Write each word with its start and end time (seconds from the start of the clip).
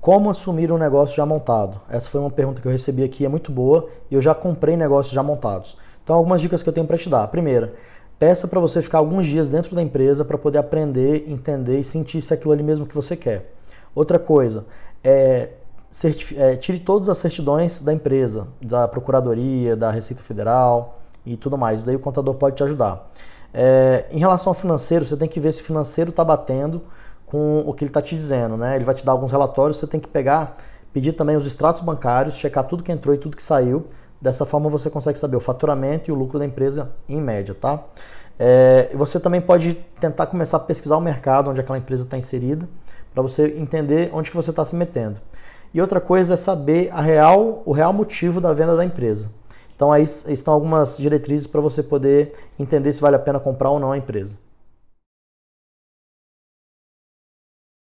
Como 0.00 0.30
assumir 0.30 0.72
um 0.72 0.78
negócio 0.78 1.14
já 1.14 1.26
montado? 1.26 1.78
Essa 1.90 2.08
foi 2.08 2.20
uma 2.20 2.30
pergunta 2.30 2.62
que 2.62 2.66
eu 2.66 2.72
recebi 2.72 3.04
aqui, 3.04 3.26
é 3.26 3.28
muito 3.28 3.52
boa 3.52 3.86
e 4.10 4.14
eu 4.14 4.20
já 4.22 4.34
comprei 4.34 4.74
negócios 4.74 5.12
já 5.12 5.22
montados. 5.22 5.76
Então, 6.02 6.16
algumas 6.16 6.40
dicas 6.40 6.62
que 6.62 6.68
eu 6.68 6.72
tenho 6.72 6.86
para 6.86 6.96
te 6.96 7.06
dar. 7.10 7.28
Primeira, 7.28 7.74
peça 8.18 8.48
para 8.48 8.58
você 8.58 8.80
ficar 8.80 8.96
alguns 8.96 9.26
dias 9.26 9.50
dentro 9.50 9.76
da 9.76 9.82
empresa 9.82 10.24
para 10.24 10.38
poder 10.38 10.56
aprender, 10.56 11.26
entender 11.28 11.78
e 11.78 11.84
sentir 11.84 12.22
se 12.22 12.32
é 12.32 12.36
aquilo 12.36 12.52
ali 12.52 12.62
mesmo 12.62 12.86
que 12.86 12.94
você 12.94 13.14
quer. 13.14 13.52
Outra 13.94 14.18
coisa, 14.18 14.64
é, 15.04 15.50
é, 16.36 16.56
tire 16.56 16.78
todas 16.78 17.10
as 17.10 17.18
certidões 17.18 17.82
da 17.82 17.92
empresa, 17.92 18.48
da 18.62 18.88
Procuradoria, 18.88 19.76
da 19.76 19.90
Receita 19.90 20.22
Federal 20.22 20.98
e 21.26 21.36
tudo 21.36 21.58
mais. 21.58 21.82
Daí 21.82 21.96
o 21.96 22.00
contador 22.00 22.36
pode 22.36 22.56
te 22.56 22.64
ajudar. 22.64 23.10
É, 23.52 24.06
em 24.10 24.18
relação 24.18 24.52
ao 24.52 24.54
financeiro, 24.54 25.04
você 25.04 25.16
tem 25.16 25.28
que 25.28 25.38
ver 25.38 25.52
se 25.52 25.60
o 25.60 25.64
financeiro 25.64 26.08
está 26.08 26.24
batendo 26.24 26.80
com 27.30 27.60
o 27.64 27.72
que 27.72 27.84
ele 27.84 27.90
está 27.90 28.02
te 28.02 28.14
dizendo. 28.14 28.56
Né? 28.56 28.76
Ele 28.76 28.84
vai 28.84 28.94
te 28.94 29.04
dar 29.04 29.12
alguns 29.12 29.30
relatórios, 29.30 29.78
você 29.78 29.86
tem 29.86 30.00
que 30.00 30.08
pegar, 30.08 30.56
pedir 30.92 31.12
também 31.12 31.36
os 31.36 31.46
extratos 31.46 31.80
bancários, 31.80 32.34
checar 32.34 32.64
tudo 32.64 32.82
que 32.82 32.90
entrou 32.90 33.14
e 33.14 33.18
tudo 33.18 33.36
que 33.36 33.42
saiu. 33.42 33.86
Dessa 34.20 34.44
forma 34.44 34.68
você 34.68 34.90
consegue 34.90 35.18
saber 35.18 35.36
o 35.36 35.40
faturamento 35.40 36.10
e 36.10 36.12
o 36.12 36.14
lucro 36.14 36.38
da 36.38 36.44
empresa 36.44 36.90
em 37.08 37.20
média, 37.20 37.54
tá? 37.54 37.82
É, 38.38 38.90
você 38.94 39.20
também 39.20 39.40
pode 39.40 39.74
tentar 39.98 40.26
começar 40.26 40.56
a 40.56 40.60
pesquisar 40.60 40.96
o 40.96 41.00
mercado 41.00 41.50
onde 41.50 41.60
aquela 41.60 41.78
empresa 41.78 42.04
está 42.04 42.18
inserida, 42.18 42.68
para 43.14 43.22
você 43.22 43.46
entender 43.56 44.10
onde 44.12 44.30
que 44.30 44.36
você 44.36 44.50
está 44.50 44.64
se 44.64 44.74
metendo. 44.74 45.20
E 45.72 45.80
outra 45.80 46.00
coisa 46.00 46.34
é 46.34 46.36
saber 46.36 46.90
a 46.92 47.00
real, 47.00 47.62
o 47.64 47.72
real 47.72 47.92
motivo 47.92 48.40
da 48.40 48.52
venda 48.52 48.76
da 48.76 48.84
empresa. 48.84 49.30
Então 49.74 49.92
aí 49.92 50.02
estão 50.02 50.52
algumas 50.52 50.98
diretrizes 50.98 51.46
para 51.46 51.60
você 51.60 51.82
poder 51.82 52.32
entender 52.58 52.92
se 52.92 53.00
vale 53.00 53.16
a 53.16 53.18
pena 53.18 53.38
comprar 53.38 53.70
ou 53.70 53.78
não 53.78 53.92
a 53.92 53.96
empresa. 53.96 54.36